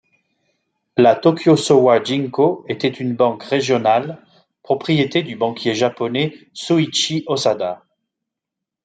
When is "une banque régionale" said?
2.87-4.25